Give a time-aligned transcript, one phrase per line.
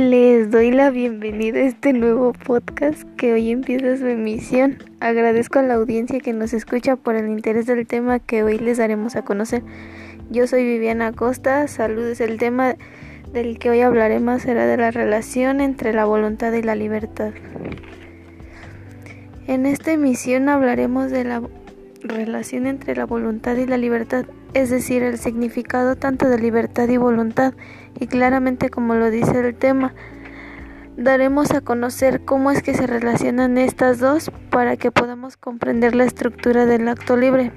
[0.00, 4.78] Les doy la bienvenida a este nuevo podcast que hoy empieza su emisión.
[4.98, 8.78] Agradezco a la audiencia que nos escucha por el interés del tema que hoy les
[8.78, 9.62] daremos a conocer.
[10.30, 12.22] Yo soy Viviana Costa, saludos.
[12.22, 12.76] El tema
[13.34, 17.32] del que hoy hablaré más será de la relación entre la voluntad y la libertad.
[19.46, 21.42] En esta emisión hablaremos de la
[22.02, 26.96] relación entre la voluntad y la libertad, es decir, el significado tanto de libertad y
[26.96, 27.54] voluntad,
[27.98, 29.94] y claramente como lo dice el tema,
[30.96, 36.04] daremos a conocer cómo es que se relacionan estas dos para que podamos comprender la
[36.04, 37.52] estructura del acto libre.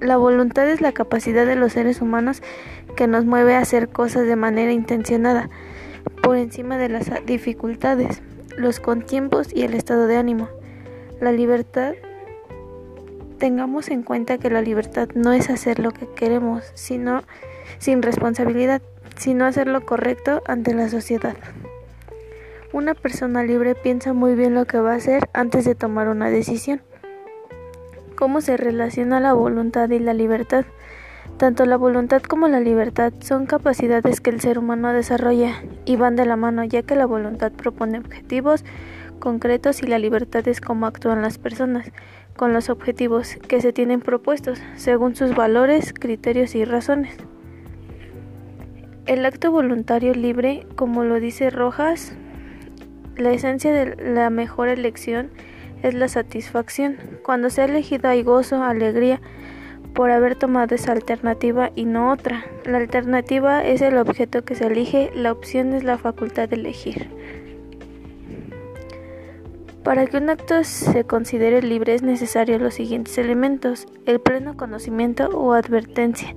[0.00, 2.42] La voluntad es la capacidad de los seres humanos
[2.96, 5.48] que nos mueve a hacer cosas de manera intencionada,
[6.22, 8.20] por encima de las dificultades,
[8.56, 10.48] los contiempos y el estado de ánimo.
[11.20, 11.94] La libertad
[13.38, 17.22] tengamos en cuenta que la libertad no es hacer lo que queremos, sino
[17.78, 18.82] sin responsabilidad,
[19.16, 21.36] sino hacer lo correcto ante la sociedad.
[22.72, 26.30] Una persona libre piensa muy bien lo que va a hacer antes de tomar una
[26.30, 26.82] decisión.
[28.16, 30.64] ¿Cómo se relaciona la voluntad y la libertad?
[31.38, 36.16] Tanto la voluntad como la libertad son capacidades que el ser humano desarrolla y van
[36.16, 38.64] de la mano, ya que la voluntad propone objetivos
[39.18, 41.90] concretos y la libertad es cómo actúan las personas
[42.36, 47.16] con los objetivos que se tienen propuestos según sus valores, criterios y razones.
[49.06, 52.16] El acto voluntario libre, como lo dice Rojas,
[53.16, 55.30] la esencia de la mejor elección
[55.82, 56.96] es la satisfacción.
[57.22, 59.20] Cuando se ha elegido hay gozo, alegría
[59.94, 62.44] por haber tomado esa alternativa y no otra.
[62.66, 67.08] La alternativa es el objeto que se elige, la opción es la facultad de elegir.
[69.86, 73.86] Para que un acto se considere libre es necesario los siguientes elementos.
[74.04, 76.34] El pleno conocimiento o advertencia.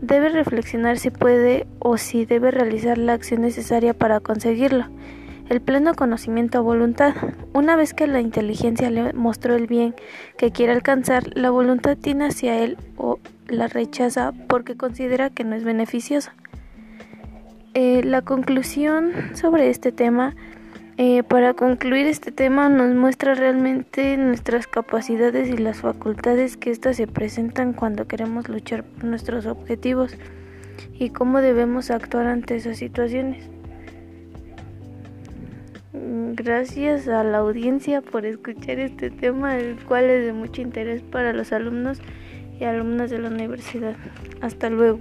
[0.00, 4.86] Debe reflexionar si puede o si debe realizar la acción necesaria para conseguirlo.
[5.50, 7.14] El pleno conocimiento o voluntad.
[7.52, 9.94] Una vez que la inteligencia le mostró el bien
[10.38, 15.54] que quiere alcanzar, la voluntad tiene hacia él o la rechaza porque considera que no
[15.54, 16.30] es beneficioso.
[17.74, 20.34] Eh, la conclusión sobre este tema
[21.02, 26.98] eh, para concluir este tema nos muestra realmente nuestras capacidades y las facultades que éstas
[26.98, 30.14] se presentan cuando queremos luchar por nuestros objetivos
[30.98, 33.48] y cómo debemos actuar ante esas situaciones.
[35.94, 41.32] Gracias a la audiencia por escuchar este tema, el cual es de mucho interés para
[41.32, 41.98] los alumnos
[42.60, 43.96] y alumnas de la universidad.
[44.42, 44.98] Hasta luego.